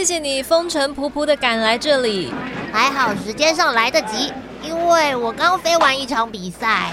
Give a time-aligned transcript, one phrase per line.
[0.00, 2.32] 谢谢你风尘仆仆的赶来这里，
[2.72, 4.32] 还好时间上来得及，
[4.62, 6.90] 因为我刚飞完一场比赛。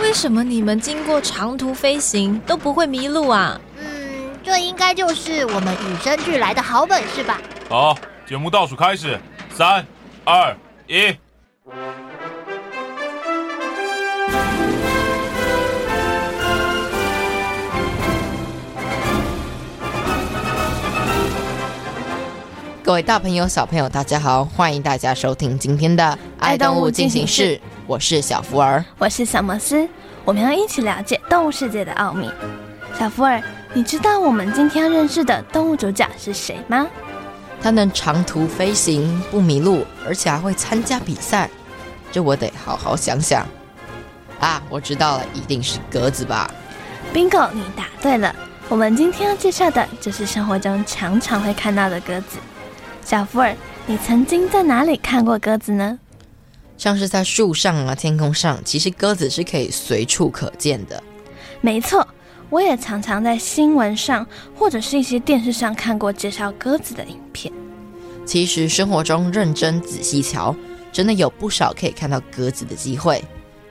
[0.00, 3.60] 为什么你们经过长途飞行都不会迷路啊？
[3.76, 7.40] 嗯这应该就是我们与生俱来的好本事吧。
[7.68, 9.18] 好，节目倒数开始，
[9.52, 9.84] 三、
[10.24, 11.12] 二、一。
[22.84, 26.04] 各位大朋友、小朋友，大家好，欢迎大家收听今天的
[26.38, 29.88] 《爱动物进行式》，我是小福儿，我是小摩斯，
[30.22, 32.30] 我们要一起了解动物世界的奥秘。
[32.98, 33.42] 小福儿。
[33.72, 36.86] 你知道我们今天要认识的动物主角是谁吗？
[37.62, 41.48] 它能长途飞行不迷路，而且还会参加比赛，
[42.12, 43.46] 这我得好好想想。
[44.38, 46.50] 啊，我知道了，一定是鸽子吧
[47.14, 48.36] ？Bingo，你答对了。
[48.68, 52.36] 我们今天要介绍的就是生活中常常会看到的鸽子。
[53.04, 53.54] 小福儿，
[53.86, 55.98] 你曾经在哪里看过鸽子呢？
[56.76, 61.02] 像是在树上啊，天空上，其实鸽子是可以随处可见的。
[61.60, 62.06] 没错。
[62.50, 64.24] 我也常常在新闻上
[64.54, 67.52] 或者是一些电视上看过介绍鸽子的影片。
[68.24, 70.54] 其实生活中认真仔细瞧，
[70.92, 73.24] 真的有不少可以看到鸽子的机会。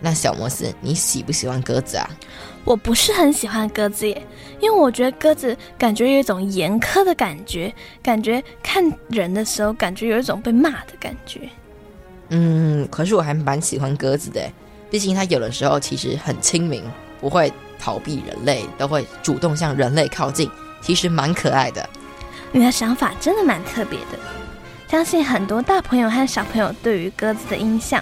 [0.04, 2.10] 那小摩斯，你喜不喜欢鸽子啊？
[2.66, 4.22] 我不是很喜欢鸽子耶，
[4.60, 11.50] 因为我觉得鸽子感觉有一种严苛的感觉，感觉看人的时候感觉有一种被骂的感觉。
[12.30, 14.42] 嗯，可是我还蛮喜欢鸽子的，
[14.92, 16.84] 毕竟它有的时候其实很亲民，
[17.22, 17.52] 不会。
[17.80, 20.50] 逃避人类都会主动向人类靠近，
[20.82, 21.90] 其实蛮可爱的。
[22.54, 24.18] 你的想法真的蛮特别的。
[24.88, 28.02] 相信很多大朋友和小朋友对于鸽子的印象，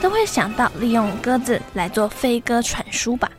[0.00, 3.30] 都会想到利用鸽子来做飞鸽传书吧？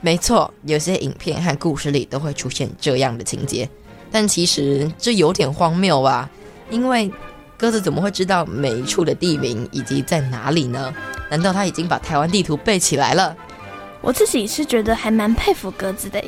[0.00, 3.68] 没错，有些影片和故事里都会出现这样的情节。
[4.10, 6.28] 但其实这有点荒谬吧？
[6.70, 7.10] 因为
[7.56, 10.94] 鸽子怎么会知道每一处的地名以及在哪里呢？
[11.30, 13.36] 难道他已经把台湾地图背起来了？
[14.00, 16.22] 我自己是觉得还蛮佩服鸽子的，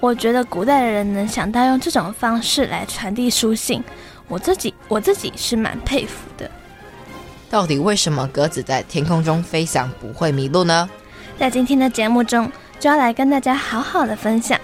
[0.00, 3.82] 我觉得古代的人能想到用这种方式来传递书信，
[4.28, 6.50] 我自己我自己是蛮佩服的。
[7.52, 10.88] 到底为什么鸽子在天空中飞翔不会迷路呢？
[11.38, 14.58] 在今天的节目中就要来跟大家好好的分享。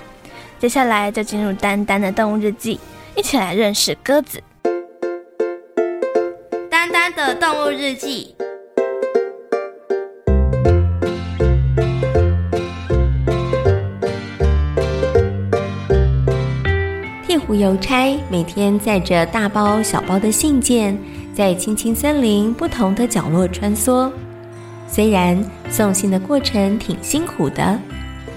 [0.59, 2.81] 接下来就进入丹丹的动物日记，
[3.15, 4.43] 一起来认识鸽子。
[6.71, 8.35] 丹丹的动物日记。
[17.29, 20.99] 鹈鹕邮差每天载着大包小包的信件，
[21.39, 24.11] 在青青森林不同的角落穿梭。
[24.89, 25.41] 虽然
[25.71, 27.79] 送信的过程挺辛苦的，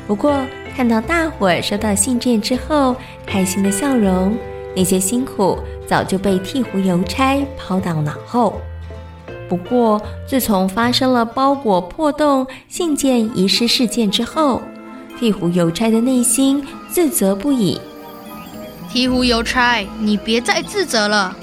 [0.05, 0.39] 不过
[0.75, 2.95] 看到大伙儿收到信件之后
[3.25, 4.37] 开心的笑容，
[4.75, 5.57] 那些辛苦
[5.87, 8.61] 早就被鹈鹕邮差抛到脑后。
[9.49, 14.61] 不过，自从发生了包裹破洞、信件遗失事件之后，
[15.19, 17.81] 鹈鹕邮差的内心自责不已。
[18.93, 21.35] 鹈鹕邮差，你别再自责了，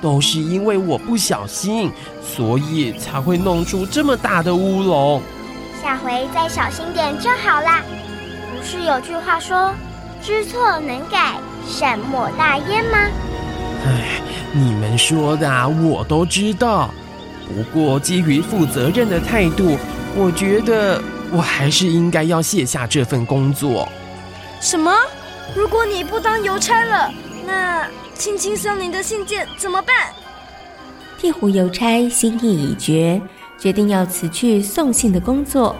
[0.00, 1.90] 都是因为我不小心，
[2.22, 5.22] 所以才会弄出这么大的乌龙。
[5.82, 7.82] 下回再小心点就好啦。
[8.50, 9.74] 不是有句话说
[10.22, 11.34] “知错能改，
[11.66, 12.98] 善莫大焉”吗？
[13.86, 14.20] 哎，
[14.52, 16.90] 你们说的啊，我都知道。
[17.48, 19.76] 不过基于负责任的态度，
[20.14, 23.88] 我觉得我还是应该要卸下这份工作。
[24.60, 24.92] 什么？
[25.56, 27.10] 如果你不当邮差了，
[27.44, 27.86] 那
[28.20, 29.96] 青青森林的信件怎么办？
[31.18, 33.18] 鹈鹕邮差心意已决，
[33.58, 35.74] 决定要辞去送信的工作。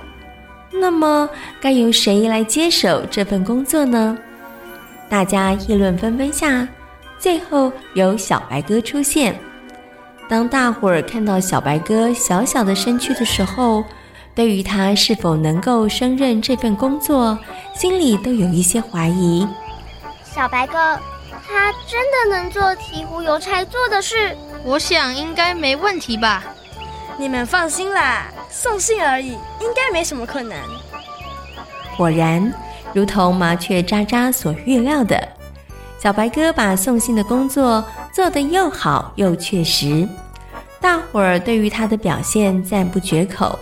[0.72, 1.28] 那么，
[1.60, 4.16] 该由谁来接手这份工作呢？
[5.10, 6.66] 大家议论纷纷下，
[7.18, 9.38] 最后由小白鸽出现。
[10.26, 13.84] 当大伙儿看到小白鸽小小的身躯的时候，
[14.34, 17.38] 对于他是否能够胜任这份工作，
[17.76, 19.46] 心里都有一些怀疑。
[20.24, 20.98] 小白鸽，
[21.52, 26.44] 他真的能做鹈鹕邮差做的事，我想应该没问题吧。
[27.18, 30.60] 你们放心啦，送信而已，应该没什么困难。
[31.96, 32.54] 果然，
[32.94, 35.28] 如同麻雀喳喳所预料的，
[36.00, 40.08] 小白鸽把送信的工作做得又好又确实，
[40.80, 43.58] 大伙儿对于他的表现赞不绝口，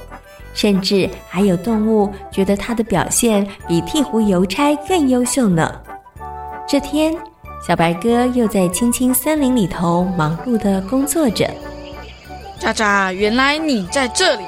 [0.53, 5.81] 甚至还有动物觉得他的表现比鹈鹕邮差更优秀呢。
[6.69, 7.17] 这天，
[7.67, 11.49] 小白鸽又在青青森林里头忙碌的工作着。
[12.59, 14.45] 渣渣，原来你在这里！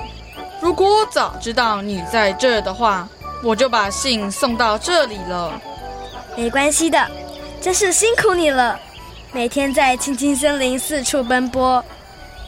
[0.60, 3.08] 如果我早知道你在这儿的话，
[3.42, 5.60] 我就把信送到这里了。
[6.36, 7.10] 没关系的，
[7.60, 8.78] 真是辛苦你了，
[9.32, 11.84] 每天在青青森林四处奔波，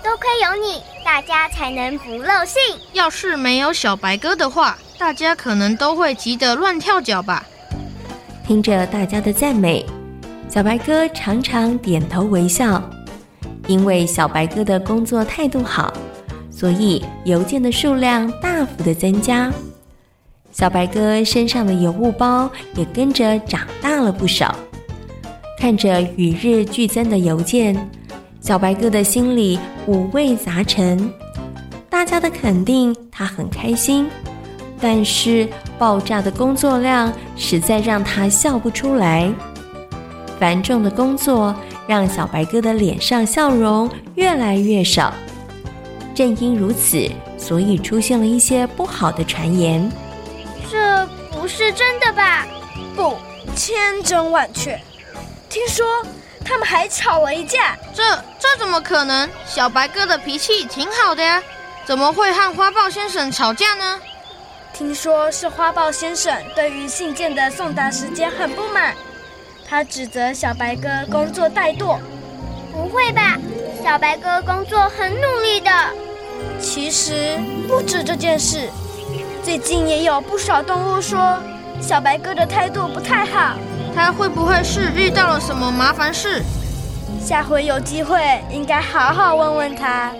[0.02, 2.60] 多亏有你，大家才能不漏信。
[2.92, 7.44] 要是没有小白鸽的话，大家可能都会急得乱跳脚吧。
[8.46, 9.86] 听着大家的赞美，
[10.52, 12.82] 小白鸽常常点头微笑。
[13.68, 15.90] 因为小白鸽的工作态度好，
[16.50, 19.50] 所以邮件的数量大幅的增加。
[20.50, 24.54] 小白鸽身上的邮物包也跟着长大了不少。
[25.58, 27.88] 看着与日俱增的邮件，
[28.42, 31.10] 小白鸽的心里五味杂陈。
[31.88, 34.06] 大家的肯定，他很开心。
[34.78, 39.32] 但是爆炸的工作量实在让他笑不出来，
[40.42, 41.54] 繁重的工作
[41.86, 45.14] 让小白哥的脸上笑容越来越少。
[46.16, 47.08] 正因如此，
[47.38, 49.88] 所以出现了一些不好的传言。
[50.68, 52.44] 这不是真的吧？
[52.96, 53.16] 不，
[53.54, 54.76] 千真万确。
[55.48, 55.86] 听说
[56.44, 57.78] 他们还吵了一架。
[57.94, 58.02] 这
[58.40, 59.30] 这怎么可能？
[59.46, 61.40] 小白哥的脾气挺好的呀，
[61.84, 64.00] 怎么会和花豹先生吵架呢？
[64.74, 68.92] 听说是花豹先生对于信件的送达时间很不满，
[69.72, 71.96] 他指责小白鸽工作怠惰。
[72.70, 73.38] 不会吧？
[73.82, 75.70] 小白鸽工作很努力的。
[76.60, 78.68] 其实不止这件事，
[79.42, 81.38] 最近也有不少动物说
[81.80, 83.54] 小白鸽的态度不太好。
[83.96, 86.42] 他会不会是遇到了什么麻烦事？
[87.18, 88.20] 下回有机会
[88.50, 90.12] 应该好好问问他。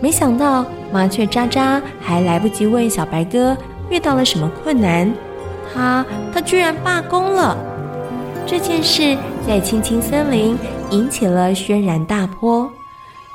[0.00, 3.56] 没想到麻雀渣渣还来不及问小白鸽
[3.88, 5.14] 遇到了什么困难，
[5.72, 6.04] 他
[6.34, 7.56] 他居然罢工了。
[8.46, 10.58] 这件事在青青森林
[10.90, 12.70] 引起了轩然大波，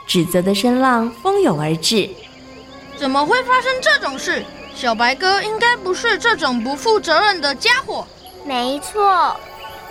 [0.05, 2.09] 指责的声浪蜂拥而至。
[2.97, 4.43] 怎么会发生这种事？
[4.75, 8.05] 小白哥应该不是这种不负责任的家伙。
[8.45, 9.35] 没错，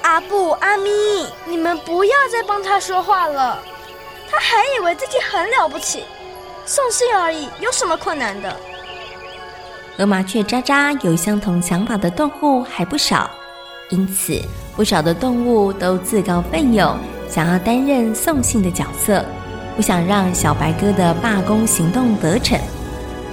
[0.03, 0.91] 阿布阿咪，
[1.47, 3.61] 你们不要再帮他说话了，
[4.31, 6.05] 他还以为自己很了不起。
[6.65, 8.57] 送信而已，有什么困难的？
[9.97, 13.29] 和麻雀渣渣有相同想法的动物还不少，
[13.91, 14.41] 因此
[14.79, 16.97] 不少的动物都自告奋勇，
[17.29, 19.25] 想要担任送信的角色，
[19.75, 22.57] 不想让小白鸽的罢工行动得逞。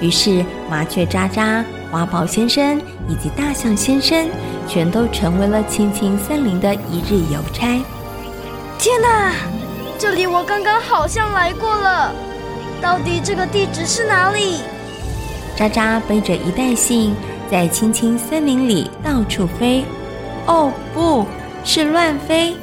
[0.02, 4.28] 于是麻雀渣渣、花豹先生以及大象先生，
[4.68, 7.80] 全都成为了青青森林的一日邮差。
[8.80, 9.32] 天哪，
[10.00, 12.12] 这里我刚刚好像来过了。
[12.82, 14.62] 到底这个地址是哪里？
[15.56, 17.14] 渣渣背着一袋信，
[17.52, 19.86] 在青青森林里到处飞。
[20.48, 21.26] 哦，不
[21.64, 22.56] 是乱飞，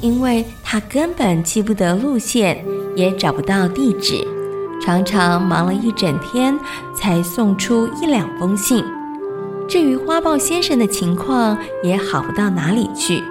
[0.00, 2.64] 因为他根本记不得路线，
[2.96, 4.26] 也找不到地址，
[4.80, 6.58] 常常忙了一整天
[6.94, 8.84] 才送出一两封信。
[9.68, 13.22] 至于花豹先生的情况，也好不到哪里去。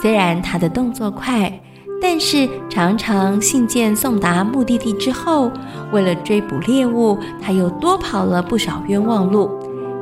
[0.00, 1.52] 虽然他的动作快。
[1.98, 5.50] 但是常常信件送达目的地之后，
[5.92, 9.50] 为了追捕猎物，他又多跑了不少冤枉路。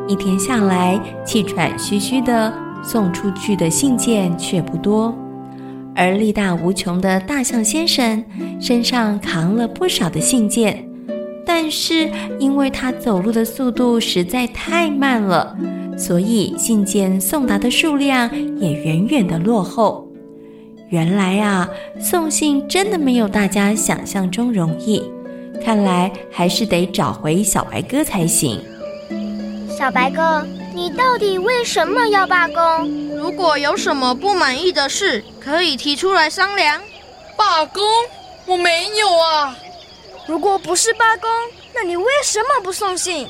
[0.09, 2.53] 一天下来，气喘吁吁的
[2.85, 5.15] 送出去的信件却不多。
[5.97, 8.25] 而力大无穷的大象先生
[8.61, 10.85] 身上扛了不少的信件，
[11.47, 15.57] 但是因为他走路的速度实在太慢了，
[15.97, 20.09] 所以信件送达的数量也远远的落后。
[20.91, 25.03] 原来啊，送信真的没有大家想象中容易。
[25.65, 28.61] 看来还是得找回小白鸽才行。
[29.69, 33.09] 小白鸽，你到底为什么要罢工？
[33.17, 36.83] 如果有什么不满意的事，可以提出来商量。
[37.37, 37.81] 罢工？
[38.45, 39.57] 我没有啊。
[40.27, 41.31] 如果不是罢工，
[41.73, 43.29] 那你为什么不送信？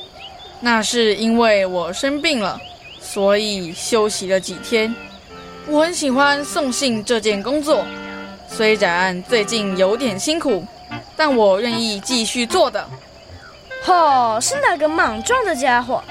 [0.60, 2.58] 那是因为我生病了，
[2.98, 4.94] 所以休息了几天。
[5.66, 7.84] 我很喜欢送信这件工作，
[8.48, 10.64] 虽然最近有点辛苦，
[11.14, 12.88] 但我愿意继续做的。
[13.86, 16.02] 哦，是那个莽撞的家伙，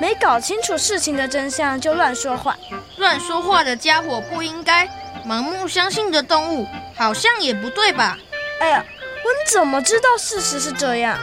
[0.00, 2.56] 没搞清楚事情的真相就乱说话。
[2.98, 4.88] 乱说话的家伙不应该。
[5.26, 8.16] 盲目相信的动物好像也不对吧？
[8.60, 8.84] 哎呀，
[9.24, 11.18] 我怎么知道事实是这样？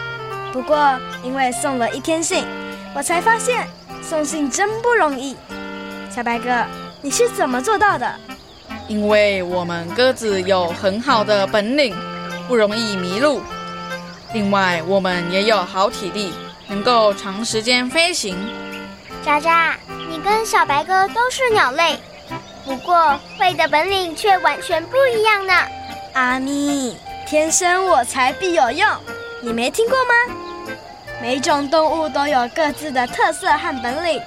[0.52, 2.46] 不过因为送了一天信，
[2.94, 3.68] 我才发现
[4.04, 5.36] 送信真不容易。
[6.14, 6.66] 小白哥，
[7.02, 8.14] 你是怎么做到的？
[8.88, 11.96] 因为我们鸽子有很好的本领，
[12.48, 13.42] 不容易迷路。
[14.34, 16.32] 另外，我们也有好体力，
[16.68, 18.38] 能够长时间飞行。
[19.26, 19.76] 渣渣，
[20.08, 21.98] 你跟小白鸽都是鸟类，
[22.64, 25.54] 不过会的本领却完全不一样呢。
[26.14, 26.96] 阿咪，
[27.28, 28.88] 天生我材必有用，
[29.42, 30.36] 你没听过吗？
[31.20, 34.22] 每种动物都有各自的特色和本领，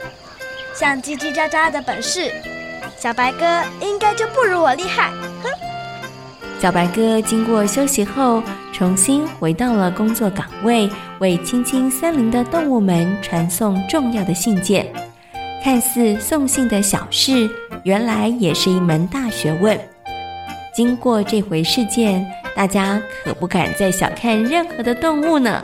[0.74, 2.34] 像叽叽喳喳的本事。
[2.96, 3.46] 小白鸽
[3.80, 5.12] 应该就不如我厉害，
[5.44, 5.50] 哼！
[6.60, 8.42] 小白鸽经过休息后，
[8.78, 14.86] 重新回到了工作岗位，为青青森林的动物们传送重要的信件。
[15.64, 17.50] 看似送信的小事，
[17.82, 19.76] 原来也是一门大学问。
[20.72, 25.60] 经过这回事件，大家可不敢再小看任何的动物呢。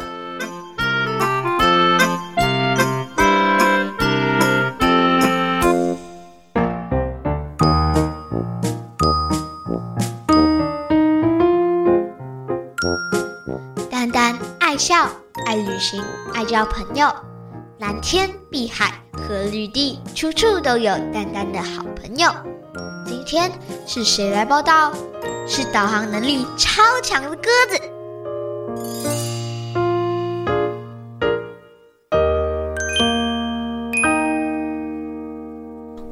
[14.86, 15.08] 笑，
[15.46, 17.08] 爱旅行，爱交朋友。
[17.78, 22.30] 蓝天、碧海和绿地，处处都有丹丹的好朋友。
[23.06, 23.50] 今天
[23.86, 24.92] 是谁来报道？
[25.48, 27.80] 是导航能力超强的鸽子。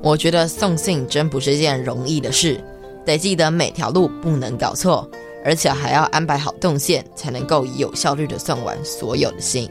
[0.02, 2.58] 我觉得送信真不是件容易的事，
[3.04, 5.06] 得记得每条路不能搞错。
[5.44, 9.70] 而且还要安排好动线，才能够有效率的送完所有的信。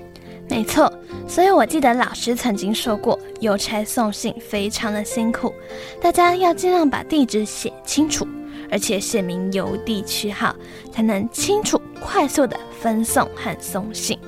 [0.50, 0.92] 没错，
[1.28, 5.54] 所以我记得老师曾经说过，邮差送信非常的辛苦，
[6.02, 8.28] 大家要尽量把地址写清楚，
[8.70, 10.54] 而且写明邮递区号，
[10.92, 14.20] 才能清楚快速的分送和送信。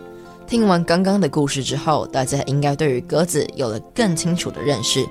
[0.48, 5.06] 听完刚刚的故事之后，大家应该对于鸽子有了更清楚的认识。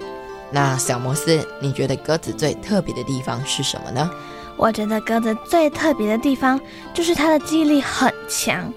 [0.51, 4.11] 那小摩斯，你觉得鸽子最特别的地方是什么呢？
[4.62, 6.59] 我觉得鸽子最特别的地方
[6.95, 8.73] 就是它的记忆力很强，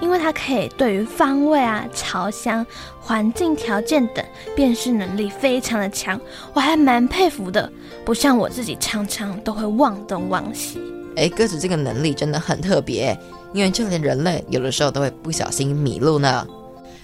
[0.00, 2.66] 因为它可以对于方位啊、朝向、
[2.98, 4.24] 环境条件等
[4.56, 6.20] 辨识能力非常的强，
[6.52, 7.70] 我还蛮佩服的。
[8.04, 10.82] 不像我自己常常都会忘东忘西。
[11.14, 13.16] 哎，鸽子这个能力真的很特别，
[13.52, 16.44] 因为就连人类有的时候都会不小心迷路呢。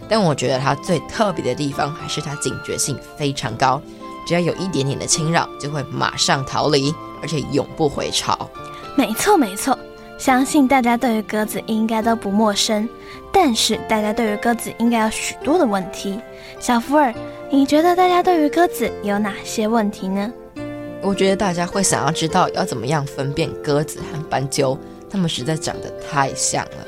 [0.09, 3.81] 但我觉得它最特别的地方还是它警觉性非常高，
[4.27, 6.93] 只要有一点点的侵扰，就会马上逃离。
[7.25, 8.39] 而且永不回潮。
[8.95, 9.79] 没错没错，
[10.19, 12.87] 相信大家对于鸽子应该都不陌生。
[13.33, 16.21] 但是大家对于鸽子应该有许多的问题。
[16.61, 17.15] 小福尔，
[17.51, 20.31] 你觉得大家对于鸽子有哪些问题呢？
[21.01, 24.79] 我觉得大家会想要知道要怎么样分辨鸽子和斑鸠，
[25.11, 26.87] 它们实在长得太像了。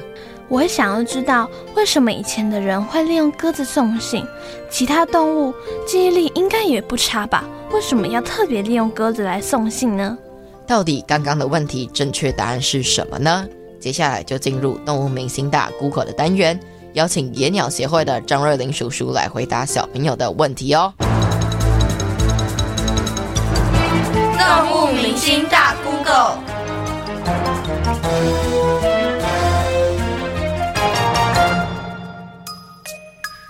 [0.48, 4.24] 我会想要知道为什么以前的人会利用鸽子送信，
[4.70, 5.54] 其他动物
[5.86, 7.42] 记忆力应该也不差吧？
[7.72, 10.16] 为什么要特别利用鸽子来送信呢？
[10.66, 13.46] 到底刚刚的问题正确答案是什么呢？
[13.78, 16.58] 接下来就进入动物明星大 Google 的单元，
[16.94, 20.92] 邀请野鸟协会的张瑞林叔叔来回答小朋友的问题哦。
[24.36, 26.38] 动物明星大 Google，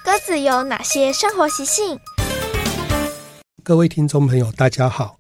[0.05, 1.99] 鸽子有哪些生活习性？
[3.63, 5.16] 各位听众朋友，大家好。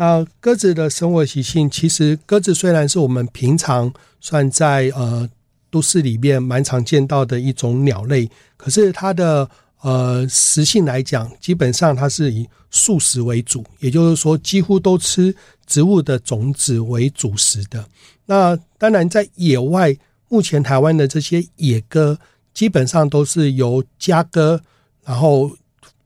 [0.00, 5.28] 那鸽子的生活习性，其实鸽子虽然是我们平常算在呃
[5.68, 8.26] 都市里面蛮常见到的一种鸟类，
[8.56, 9.46] 可是它的
[9.82, 17.84] 呃食性来讲，基本上它是以素食为主，也就是说几乎都吃植物的种子为主食的。
[18.24, 19.94] 那当然在野外，
[20.30, 22.18] 目前台湾的这些野鸽
[22.54, 24.62] 基本上都是由家鸽，
[25.04, 25.50] 然后。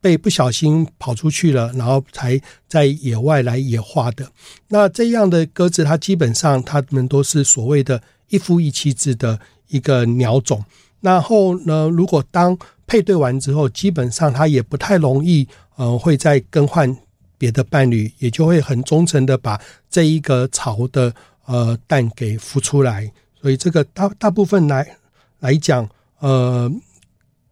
[0.04, 4.30] 被不小心跑出去了，然后才在野外来野化的。
[4.68, 10.62] 那这样的鸽子，它基本上它们都是所谓的一夫一妻制的一个鸟种。
[11.00, 12.54] 然后呢，如果当
[12.86, 16.94] 配对完之后，基本上它也不太容易，呃，会再更换
[17.38, 19.58] 别的伴侣，也就会很忠诚的把
[19.88, 21.14] 这一个巢的
[21.46, 23.10] 呃蛋给孵出来。
[23.40, 24.86] 所以这个大大部分来
[25.40, 26.70] 来讲，呃。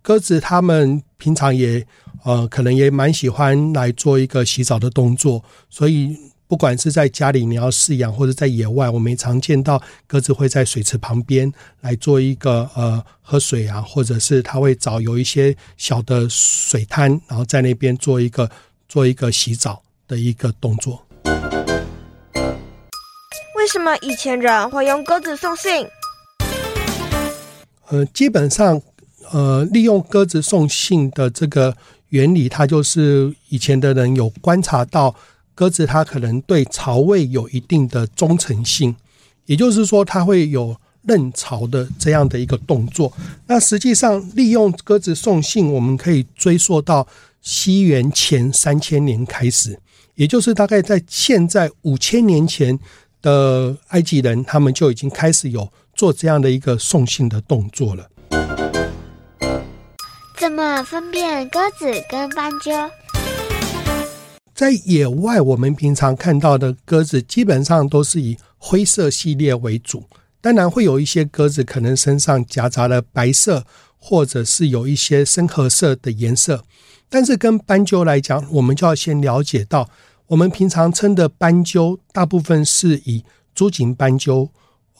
[0.04, 1.86] 鸽子它们平常也
[2.24, 18.50] 呃，可能也蛮喜欢来做一个洗澡的动作，所以不管是在家里你要饲养，或者在野外，我们也常见到鸽子会在水池旁边来做一个呃喝水啊，或者是它会找有一些小的水滩，然后在那边做一个
[18.88, 21.04] 做一个洗澡的一个动作。
[23.56, 25.86] 为什么以前人会用鸽子送信？
[27.88, 28.80] 呃，基本上，
[29.30, 31.76] 呃，利用鸽子送信的这个
[32.12, 35.14] 原理，它就是以前的人有观察到
[35.54, 38.94] 鸽子它可能对巢位有一定的忠诚性，
[39.46, 43.12] 也就是说，它会有认巢的这样的一个动作。
[43.46, 47.06] 那实际上，利用鸽子送信，我们可以追溯到
[47.40, 49.78] 西元前三千年开始，
[50.14, 52.78] 也就是大概在现在五千年前
[53.20, 55.68] 的埃及人，他们就已经开始有。
[55.94, 58.08] 做这样的一个送信的动作了。
[60.38, 62.70] 怎么分辨鸽子跟斑鸠？
[64.54, 70.04] 在野外，我们平常看到的鸽子基本上都是以灰色系列为主，
[70.40, 73.64] 当然会有一些鸽子可能身上夹杂了白色，
[73.98, 76.64] 或者是有一些深褐色的颜色。
[77.08, 79.88] 但是跟斑鸠来讲，我们就要先了解到，
[80.28, 83.24] 我们平常称的斑鸠，大部分是以
[83.54, 84.50] 珠颈斑鸠。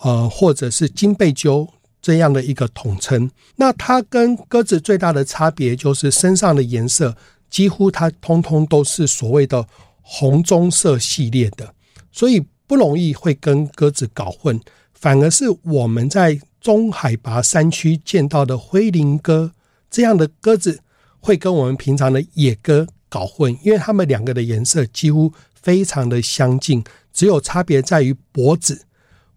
[0.05, 1.69] 呃，或者是金背鸠
[2.03, 7.17] 这样的一个统称，那它跟鸽子最大的差别就是身上的颜色，
[7.49, 9.65] 几乎它通通都是所谓的
[10.01, 11.73] 红棕色系列的，
[12.11, 14.61] 所以不容易会跟鸽子搞混。
[14.93, 19.53] 反而是我们在中海拔山区见到的灰林鸽
[19.91, 20.81] 这样的鸽子，
[21.21, 26.83] 会跟我们平常的野鸽搞混，因为它们两个的颜色几乎非常的相近，
[27.13, 28.87] 只有差别在于脖子。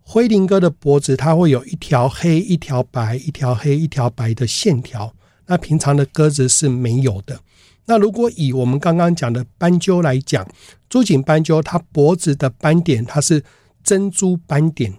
[0.08, 5.12] 灰林鸽的脖子，它会有一条黑、一条白、一条黑、一条白的线条。
[5.48, 7.40] 那平常的鸽子是没有的。
[7.86, 10.48] 那如果以我们刚刚讲的斑鸠来讲，
[10.88, 13.44] 珠颈斑鸠它脖子的斑点它是
[13.84, 14.94] 珍珠斑点。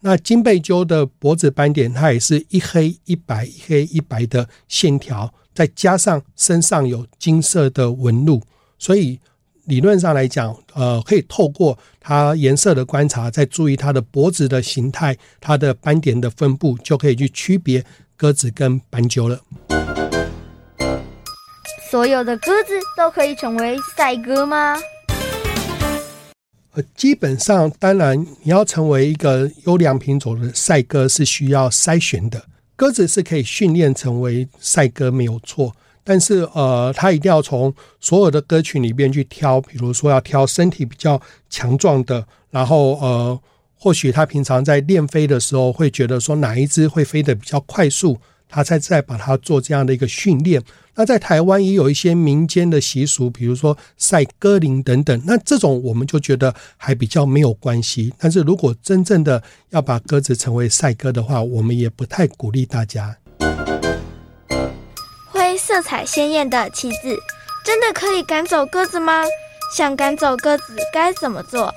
[0.00, 8.42] 那金背鸠的脖子斑点，它也是一黑一白、一黑一白的线条，再加上身上有金色的纹路，
[8.78, 9.18] 所以。
[9.66, 17.82] 理论上来讲，呃，可以透过它颜色的观察，再注意它的脖子的形态、它的斑点的分布，就可以去区别
[18.16, 19.40] 鸽子跟斑鸠了。
[21.90, 24.76] 所有的鸽子都可以成为赛鸽吗？
[26.72, 32.44] 呃，基本上，当然你要成为一个优良品种的赛鸽是需要筛选的。
[32.76, 35.74] 鸽子是可以训练成为赛鸽，没有错。
[36.04, 43.40] 但是，呃，他一定要从所有的歌曲里边去挑，比如说要挑身体比较强壮的，然后，呃，
[43.74, 50.62] 或许他平常在练飞的时候会觉得说哪一只会飞得比较快速，他才再把它做这样的一个训练。
[50.94, 58.12] 那在台湾也有一些民间的习俗，比如说赛鸽铃等等，那这种我们就觉得还比较没有关系。
[58.18, 63.16] 但是如果真正的要把鸽子成为赛鸽的话，我们也不太鼓励大家。
[65.56, 67.16] 色彩鲜艳的旗子，
[67.64, 69.22] 真的可以赶走鸽子吗？
[69.74, 71.74] 想赶走鸽子该怎么做？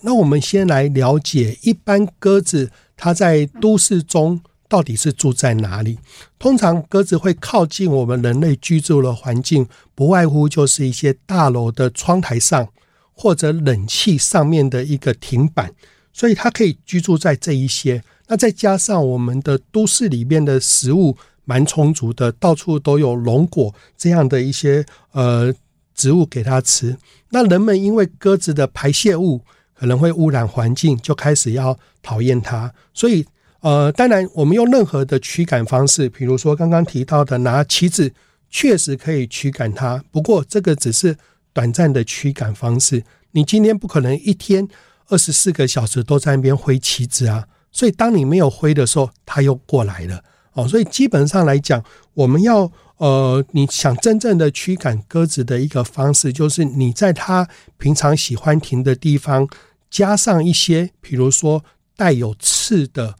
[0.00, 5.98] 那我们先来了解，一般鸽子它在都市中到底是住在哪里？
[6.38, 12.68] 通常鸽子会靠近我们人类居住的环境，不外乎就是一些大楼的窗台上，
[13.12, 15.72] 或者冷气上面的一个停板，
[16.12, 18.02] 所以它可以居住在这一些。
[18.28, 21.16] 那再加上我们的都市里面的食物。
[21.46, 25.50] 蛮充足的，到处都有龙果这样的一些呃
[25.94, 26.94] 植物给它吃。
[27.30, 29.40] 那人们因为鸽子的排泄物
[29.74, 32.70] 可能会污染环境，就开始要讨厌它。
[32.92, 33.24] 所以
[33.60, 38.12] 呃，当然我们用任何的驱赶方式，比如说刚刚提到的拿旗子，
[38.50, 40.02] 确实可以驱赶它。
[40.10, 41.16] 不过这个只是
[41.52, 43.02] 短暂的驱赶方式。
[43.32, 44.66] 你今天不可能一天
[45.08, 47.46] 二十四个小时都在那边挥旗子啊。
[47.70, 50.22] 所以当你没有挥的时候，它又过来了。
[50.56, 59.46] 哦，所以基本上来讲，我们要呃，你想真正的驱赶鸽子的一个方式，就是你在它平常喜欢停的地方
[59.90, 61.62] 加上一些，比如说
[61.94, 63.14] 带有刺的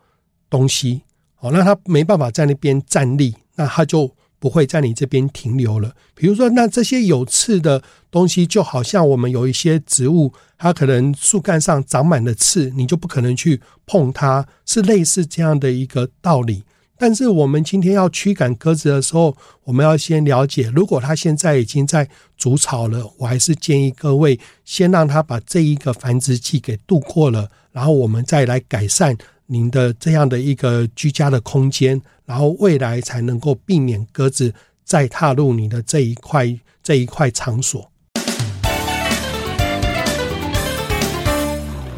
[0.48, 1.02] 东西，
[1.40, 5.94] 哦，那它没办法在那边站立，那它就不会在你这边停留了。
[6.14, 16.64] 比如说，那这些有刺的东西，就好像我们有一些植物，它可能树干上长满了刺，你就不可能去碰它，是类似这样的一个道理。
[16.98, 34.52] 但是我们今天要驱赶鸽子的时候，我们要先了解，如果它现在已经在筑巢了，我还是建议各位先让它把这一个繁殖季给度过了，然后我们再来改善您的这样的一个居家的空间，然后未来才能够避免鸽子
[34.84, 37.90] 再踏入你的这一块这一块场所。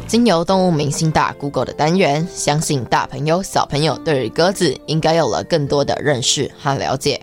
[0.09, 7.21] 经由动物明星大 Google 的单元，相信大朋友小朋友对于鸽子应该有了更多的认识和了解。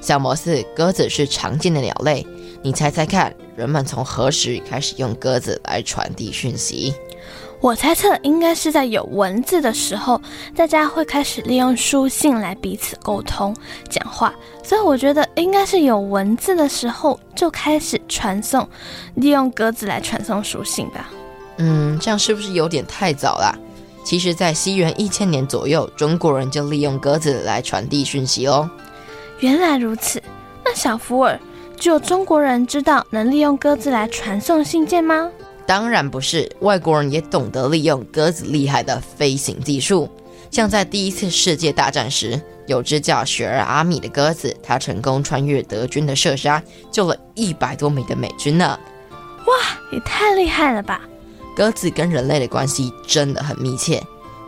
[0.00, 2.26] 小摩斯，鸽子是常见的鸟类，
[2.62, 6.94] 你猜猜看，人们从何时开始用鸽子来传递讯息？
[7.60, 10.18] 我猜测应该是在有文字的时候，
[10.56, 13.54] 大家会开始利用书信来彼此沟通、
[13.90, 18.66] 讲话，所以我觉得应该是有文字的时候就开始传送，
[19.16, 21.10] 利用鸽子来传送书信吧。
[21.58, 23.56] 嗯，这样是不是有点太早啦？
[24.04, 28.70] 其实，在西元一千年左右，中国人就利用鸽子来传递讯息哦。
[29.40, 30.22] 原来如此，
[30.64, 31.40] 那小福尔，
[31.76, 35.28] 只有中国人知道能利用鸽子来传送信件吗？
[35.66, 40.08] 当然不是，外国人也懂得利用鸽子厉害的飞行技术。
[40.52, 48.78] 像在第一次世界大战时，有只叫雪儿阿米的鸽子，它成功穿越德军的射杀，救了一百多名的美军呢。
[49.46, 49.54] 哇，
[49.90, 51.00] 也太厉害了吧！
[51.56, 54.00] 鸽子跟人类的关系真的很密切。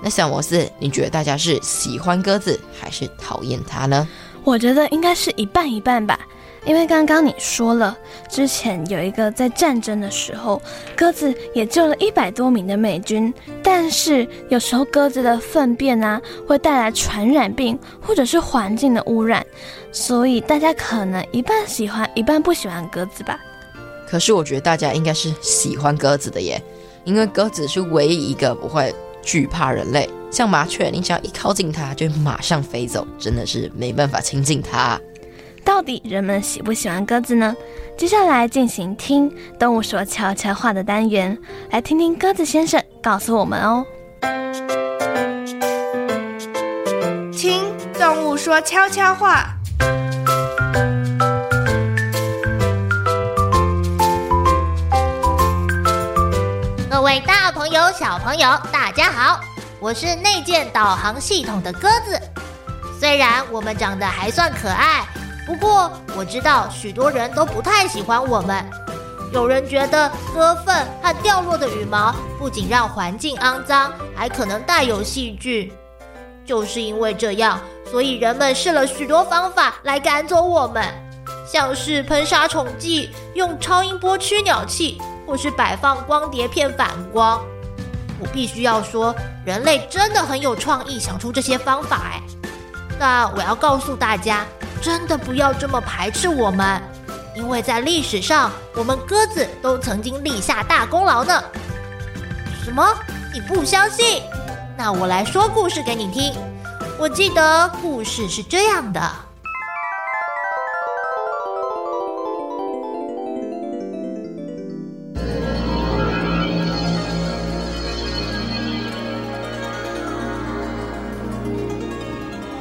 [0.03, 4.07] 那小摩斯，你觉得大家是喜欢鸽子还是讨厌它呢？
[4.45, 6.21] 我觉得应该是一半一半吧。
[6.67, 7.97] 因为刚刚你说了，
[8.29, 10.61] 之前有一个在战争的时候，
[10.95, 13.33] 鸽子也救了一百多名的美军。
[13.63, 19.45] 但是有时候鸽子的粪便啊，会带来传染病，或者是环境的污染，
[19.93, 23.39] 所以大家可能一半喜欢，一半不喜欢鸽子吧。
[24.07, 26.61] 可是我觉得大家应该是喜欢鸽子的耶，
[27.09, 35.01] 因为鸽子是唯一一个不会惧怕人类，像麻雀，你只要一靠近它，就马上飞走，真的是没办法亲近它。
[35.65, 37.57] 到底人们喜不喜欢鸽子呢？
[37.97, 41.37] 接下来进行听动物说悄悄话的单元，
[41.71, 43.87] 来听听鸽子先生告诉我们哦。
[47.33, 47.63] 听
[47.95, 49.58] 动物说悄悄话。
[57.09, 59.41] 位大朋友、小朋友，大家好，
[59.81, 62.21] 我是内建导航系统的鸽子。
[63.01, 65.09] 虽然我们长得还算可爱。
[65.47, 68.63] 不过我知道许多人都不太喜欢我们，
[69.33, 75.73] 有人觉得鸽粪和掉落的羽毛不仅让环境肮脏，还可能带有细菌。
[76.45, 77.59] 就是因为这样，
[77.91, 80.85] 所以人们试了许多方法来赶走我们，
[81.51, 87.39] 像是喷杀虫剂、用超音波驱鸟器，或是摆放光碟片反光。
[88.19, 89.15] 我必须要说，
[89.45, 92.23] 人类真的很有创意，想出这些方法哎。
[92.99, 94.47] 那我要告诉大家。
[94.81, 96.81] 真的不要这么排斥我们，
[97.35, 101.43] 因为在历史上，我们鸽子都曾经立下大功劳呢。
[102.63, 102.87] 什么？
[103.35, 104.23] 你不相信？
[104.77, 106.33] 那我来说故事给你听。
[106.97, 109.28] 我记得故事是这样的。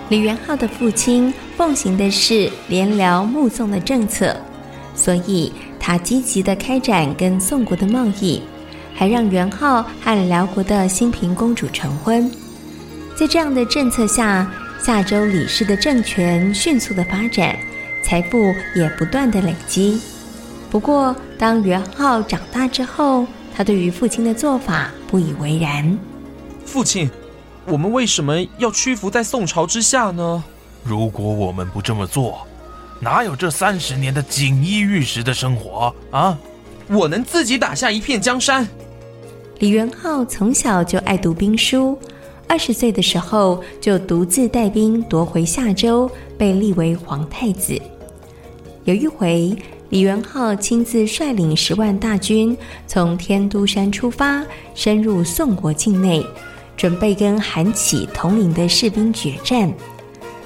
[0.10, 4.34] 李元昊的父亲奉行的是联辽目送的政策，
[4.96, 8.42] 所以他积极的开展跟宋国的贸易，
[8.96, 12.32] 还让元昊和辽国的兴平公主成婚。
[13.18, 14.50] 在这样的政策下，
[14.82, 17.58] 夏州李氏的政权迅速的发展，
[18.02, 20.00] 财富也不断的累积。
[20.70, 26.00] 不过，当元昊长大之后，他对于父亲的做法不以为然。
[26.64, 27.10] 父亲。
[27.70, 30.42] 我们为什么要屈服在宋朝之下呢？
[30.86, 32.48] 如果我们不这么做，
[33.02, 36.40] 哪有这三十年的锦衣玉食的生活啊？
[36.88, 38.66] 我能自己打下一片江山。
[39.60, 42.00] 李元昊从小就爱读兵书，
[42.48, 47.78] 二十岁的时候就独自带兵夺回夏州，被立为皇太子。
[48.86, 49.54] 有一回，
[49.90, 54.42] 李元昊亲自率领十万大军从天都山出发，
[54.74, 56.26] 深入宋国境内。
[56.78, 59.74] 准备跟韩起统领的士兵决战。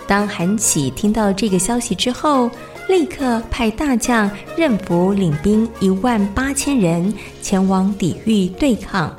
[0.07, 2.49] 当韩起听到这个消息之后，
[2.87, 9.15] 立刻派大将任福领兵一万八千人前往抵御对抗。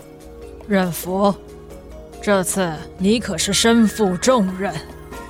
[0.66, 1.34] 任福，
[2.20, 4.72] 这次你可是身负重任。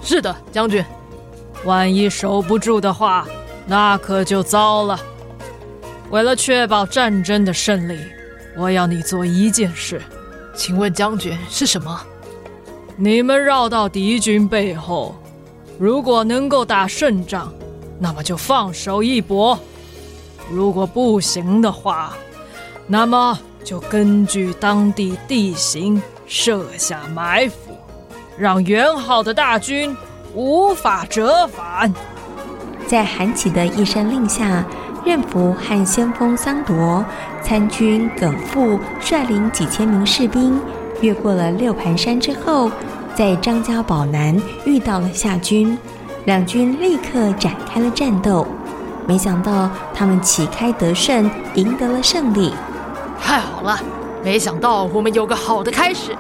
[0.03, 0.85] 是的，将军。
[1.65, 3.27] 万一守不住的话，
[3.67, 4.99] 那可就糟了。
[6.11, 7.97] 为了确保战争的胜利，
[8.57, 10.03] 我要你做一件事。
[10.55, 12.01] 请问将军是什么？
[12.97, 15.15] 你们绕到敌军背后，
[15.79, 17.53] 如果能够打胜仗，
[17.99, 19.59] 那么就放手一搏；
[20.51, 22.13] 如果不行的话，
[22.87, 27.77] 那么就根据当地地形设下埋伏，
[28.37, 29.97] 让元昊的大军
[30.35, 31.93] 无法折返。
[32.87, 34.67] 在韩起的一声令下。
[35.05, 37.05] 任福和先锋桑铎、
[37.43, 40.61] 参军耿阜率领几千名士兵，
[41.01, 42.71] 越过了六盘山之后，
[43.15, 45.77] 在张家堡南遇到了夏军，
[46.25, 48.47] 两军立刻展开了战斗。
[49.07, 52.55] 没想到他们旗开得胜，赢得了胜利。
[53.21, 53.81] 太好了，
[54.23, 56.17] 没想到我们有个好的开始。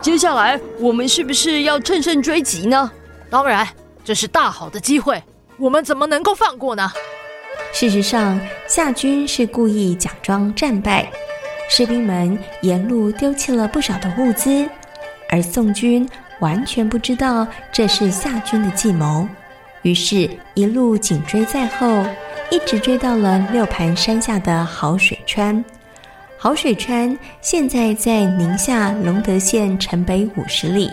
[0.00, 2.90] 接下来我们是不是要乘胜追击呢？
[3.28, 3.66] 当然，
[4.04, 5.20] 这是大好的机会，
[5.56, 6.88] 我们怎么能够放过呢？
[7.74, 11.10] 事实上，夏军是故意假装战败，
[11.68, 14.64] 士兵们沿路丢弃了不少的物资，
[15.28, 16.08] 而宋军
[16.38, 19.26] 完全不知道这是夏军的计谋，
[19.82, 22.06] 于是，一路紧追在后，
[22.48, 25.62] 一直追到了六盘山下的好水川。
[26.38, 30.92] 好水川现在在宁夏隆德县城北五十里，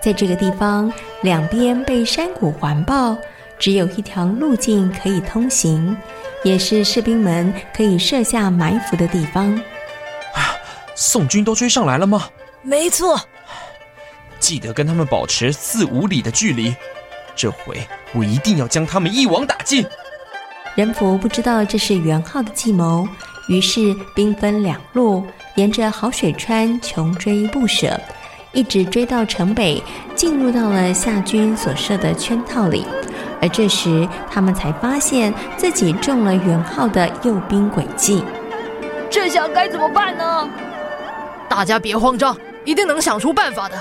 [0.00, 3.16] 在这个地方，两边被山谷环抱，
[3.58, 5.96] 只有一条路径可以通行，
[6.42, 9.54] 也是士兵们可以设下埋伏的地方。
[10.34, 10.54] 啊，
[10.94, 12.28] 宋军都追上来了吗？
[12.62, 13.20] 没错，
[14.38, 16.74] 记得跟他们保持四五里的距离，
[17.36, 19.84] 这回我一定要将他们一网打尽。
[20.74, 23.06] 人福不知道这是元昊的计谋。
[23.46, 25.22] 于是兵分两路，
[25.56, 28.00] 沿着好水川穷追不舍，
[28.52, 29.82] 一直追到城北，
[30.14, 32.86] 进入到了夏军所设的圈套里。
[33.44, 38.24] 而这时，他们才发现自己中了元昊的诱兵诡计。
[39.10, 40.48] 这下该怎么办呢？
[41.46, 43.76] 大家别慌张，一定能想出办法的。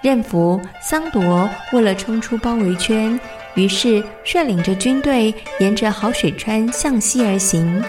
[0.00, 3.20] 任福、桑铎为了冲出包围圈，
[3.56, 7.84] 于是率领着军队沿着好水川向西而行。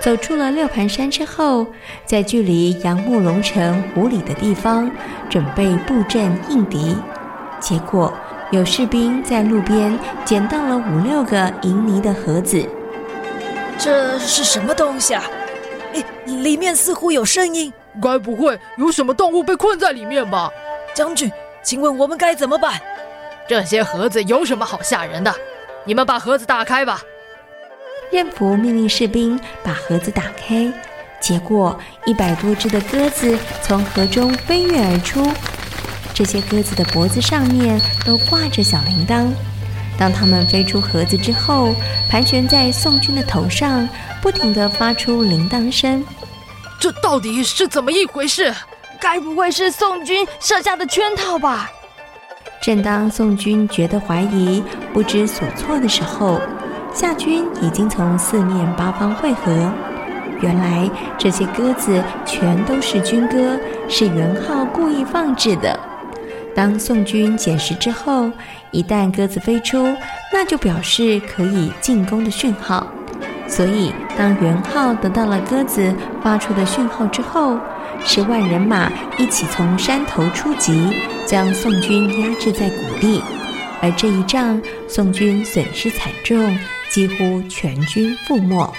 [0.00, 1.66] 走出了六盘山之后，
[2.06, 4.90] 在距离杨木龙城五里的地方，
[5.28, 6.96] 准备布阵应敌。
[7.60, 8.12] 结果
[8.50, 12.64] 有士兵在路边捡到了五六个银泥的盒子。
[13.78, 15.24] 这是什么东西啊？
[16.26, 20.50] 里里面似乎有声音，该不会有什么动物被困在里面吧？
[20.94, 21.30] 将军，
[21.62, 22.80] 请问我们该怎么办？
[23.48, 25.34] 这些盒子有什么好吓人的？
[25.84, 27.02] 你们把盒子打开吧。
[28.10, 30.72] 任福命令士兵把盒子打开，
[31.20, 35.26] 结果一百多只的鸽子从盒中飞跃而出。
[36.14, 39.26] 这些鸽子的脖子上面都挂着小铃铛。
[39.98, 41.74] 当它们飞出盒子之后，
[42.08, 43.88] 盘旋在宋军的头上，
[44.22, 46.04] 不停地发出铃铛声。
[46.80, 48.54] 这到底是怎么一回事？
[49.00, 51.70] 该不会是宋军设下的圈套吧？
[52.62, 56.40] 正当宋军觉得怀疑、不知所措的时候，
[56.94, 59.70] 夏军已经从四面八方汇合，
[60.40, 65.78] 原来这些鸽子全都是军歌，是元昊故意放置的。
[66.54, 68.30] 当宋军捡拾之后，
[68.70, 69.94] 一旦鸽子飞出，
[70.32, 72.86] 那就表示可以进攻的讯号。
[73.46, 77.58] 所以，当元昊得到了鸽子发出的讯号之后，
[78.04, 83.22] 十万人马一起从山头出击，将宋军压制在谷地。
[83.82, 86.56] 而这一仗，宋军损失惨重。
[86.90, 88.72] 几乎全军覆没。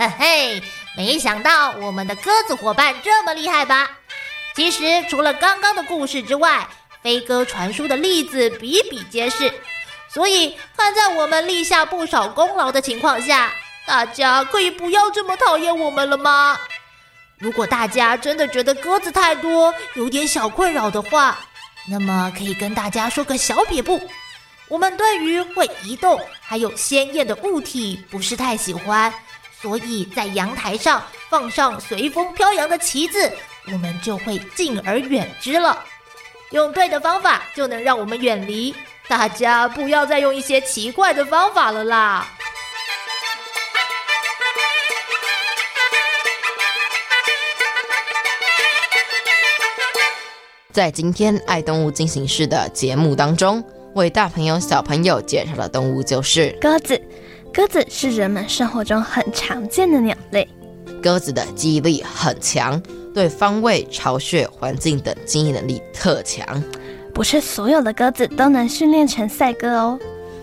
[0.00, 0.62] 嘿嘿，
[0.96, 3.90] 没想到我们的鸽子伙伴这么厉害吧？
[4.56, 6.66] 其实除了刚刚的故事之外，
[7.02, 9.52] 飞鸽传书的例子比比皆是。
[10.08, 13.52] 所以看在我们立下不少功劳的情况下，
[13.84, 16.58] 大家可以不要这么讨厌我们了吗？
[17.36, 21.38] 如果大家真的觉得鸽子太多，有点小困扰的话，
[21.86, 24.00] 那么可以跟大家说个小撇步。
[24.66, 29.12] 我们对于会移动还有鲜艳的物体不是太喜欢，
[29.60, 33.30] 所以在阳台上放上随风飘扬的旗子，
[33.70, 35.84] 我们就会敬而远之了。
[36.50, 38.74] 用对的方法就能让我们远离。
[39.06, 42.26] 大家不要再用一些奇怪的方法了啦。
[50.72, 53.62] 在今天爱动物进行式的节目当中，
[53.94, 57.00] 为大朋友小朋友介绍的动物就是鸽子。
[57.52, 60.48] 鸽子是人们生活中很常见的鸟类。
[61.02, 62.80] 鸽子的记忆力很强，
[63.12, 66.62] 对方位、巢穴、环境等记忆能力特强。
[67.12, 69.98] 不是所有的鸽子都能训练成赛鸽哦。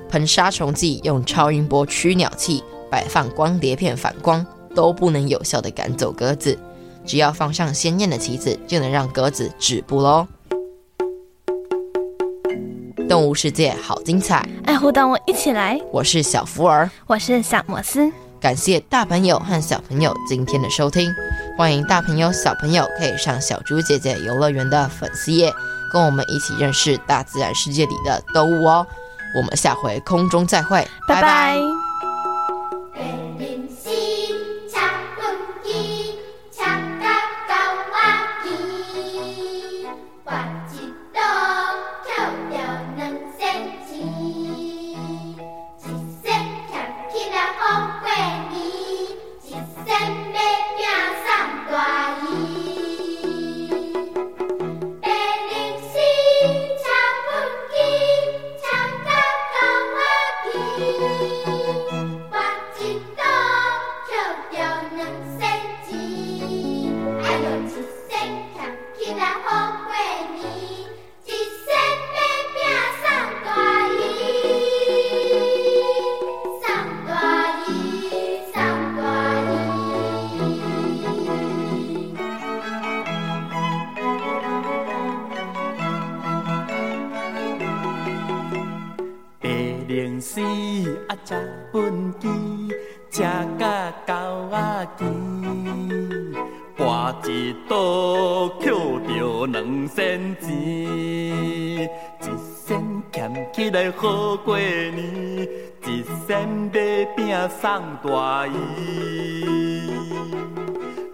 [0.10, 6.58] 喷杀虫剂、用超音波驱鸟器、摆放光碟片反光，都不能有效的赶走鸽子。
[7.06, 10.28] 只要放上鲜艳的旗子，就能让鸽子止步喽。
[13.08, 15.80] 动物世界好精彩，爱护动物一起来。
[15.91, 18.12] 我是小福儿，我是小摩斯。
[18.39, 21.10] 感谢大朋友和小朋友今天的收听，
[21.58, 25.52] 欢迎大朋友小朋友可以上小猪姐姐游乐园的粉丝页，
[25.91, 28.86] 跟我们一起认识大自然世界里的动物哦。
[29.36, 31.22] 我们下回空中再会，拜拜。
[31.22, 31.87] 拜拜。
[89.98, 90.40] 零时
[91.08, 91.34] 啊，食
[91.74, 92.30] 畚箕，
[93.10, 93.24] 食
[93.58, 94.14] 甲狗
[94.52, 95.12] 仔甜，
[96.78, 98.72] 跋一倒捡
[99.08, 101.88] 着两仙钱，一
[102.64, 102.80] 仙
[103.12, 104.96] 俭起来好过年，
[105.88, 108.54] 一仙买饼送大姨。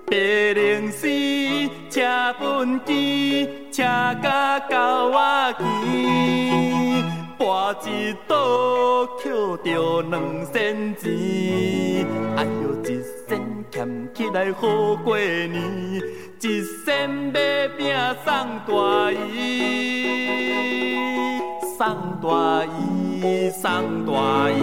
[0.07, 0.17] 白
[0.53, 1.07] 零时
[1.89, 2.01] 车
[2.37, 3.81] 畚箕，车
[4.21, 5.63] 甲狗仔骑，
[7.37, 8.33] 博一赌
[9.21, 9.31] 捡
[9.63, 12.07] 着两仙钱。
[12.35, 13.31] 哎哟，一仙
[13.69, 15.53] 俭起来好过年，
[16.41, 18.33] 一仙买饼送
[18.67, 19.37] 大姨，
[21.77, 21.79] 送
[22.21, 24.53] 大姨，送大姨。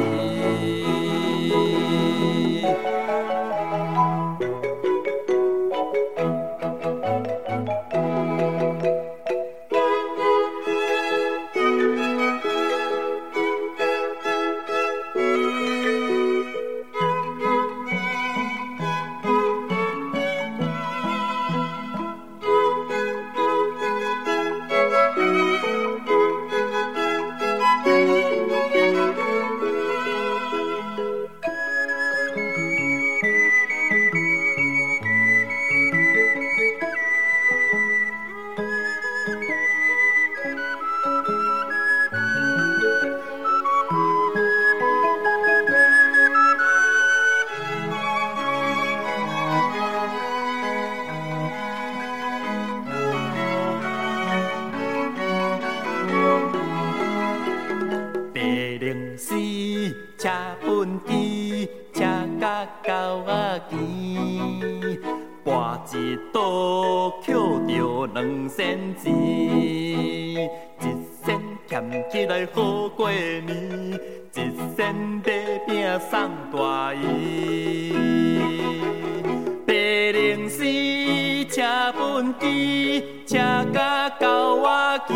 [81.51, 81.63] 车
[81.99, 83.37] 本机，车
[83.75, 85.15] 甲到我机，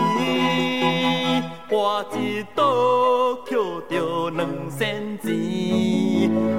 [1.70, 2.64] 我一倒
[3.46, 3.56] 捡
[3.88, 5.30] 着两仙钱，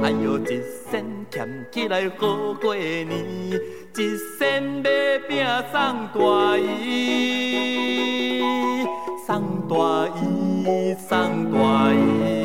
[0.01, 4.89] 哎哟，一仙俭起来好过年，一仙买
[5.27, 8.41] 饼送大姨，
[9.27, 12.44] 送大姨，送大姨。